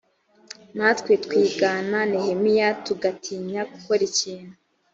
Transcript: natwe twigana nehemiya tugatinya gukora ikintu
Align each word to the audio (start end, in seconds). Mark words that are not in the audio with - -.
natwe 0.77 1.11
twigana 1.23 1.99
nehemiya 2.09 2.67
tugatinya 2.85 3.61
gukora 3.71 4.01
ikintu 4.11 4.53